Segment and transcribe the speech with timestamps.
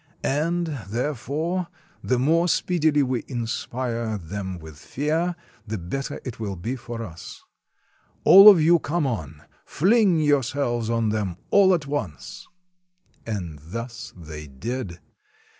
[0.23, 1.67] And, there fore,
[2.03, 5.35] the more speedily we inspire them with fear,
[5.67, 7.43] the better it will be for us.
[8.23, 9.43] All of you come on!
[9.63, 12.47] Fling your selves on them all at once!"
[13.27, 14.99] And thus they did.